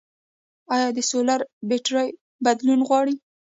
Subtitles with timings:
[0.75, 2.09] آیا د سولر بیترۍ
[2.43, 3.15] بدلول غواړي؟